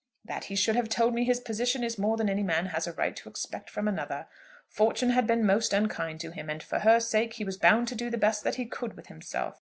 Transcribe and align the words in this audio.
"That 0.25 0.45
he 0.45 0.55
should 0.55 0.75
have 0.75 0.89
told 0.89 1.13
me 1.13 1.23
his 1.25 1.39
position 1.39 1.83
is 1.83 1.99
more 1.99 2.17
than 2.17 2.27
any 2.27 2.41
man 2.41 2.65
has 2.65 2.87
a 2.87 2.93
right 2.93 3.15
to 3.15 3.29
expect 3.29 3.69
from 3.69 3.87
another. 3.87 4.25
Fortune 4.67 5.11
had 5.11 5.27
been 5.27 5.45
most 5.45 5.73
unkind 5.73 6.19
to 6.21 6.31
him, 6.31 6.49
and 6.49 6.63
for 6.63 6.79
her 6.79 6.99
sake 6.99 7.33
he 7.33 7.45
was 7.45 7.57
bound 7.59 7.87
to 7.89 7.95
do 7.95 8.09
the 8.09 8.17
best 8.17 8.43
that 8.43 8.55
he 8.55 8.65
could 8.65 8.95
with 8.97 9.09
himself. 9.09 9.61